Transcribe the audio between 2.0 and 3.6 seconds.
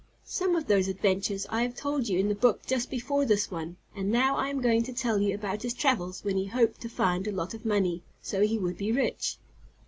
you in the book just before this